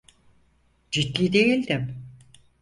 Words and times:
Ciddi 0.91 1.33
değildim. 1.33 2.03